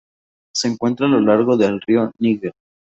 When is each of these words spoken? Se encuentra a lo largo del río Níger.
Se 0.55 0.67
encuentra 0.67 1.05
a 1.05 1.09
lo 1.09 1.19
largo 1.19 1.55
del 1.55 1.79
río 1.79 2.11
Níger. 2.17 2.53